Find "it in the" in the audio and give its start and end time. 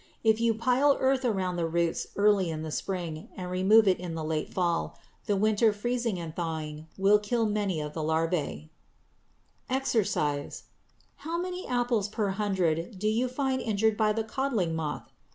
3.87-4.23